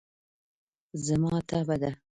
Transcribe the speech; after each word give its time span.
زما 1.05 1.35
تبه 1.49 1.75
ده. 1.81 1.91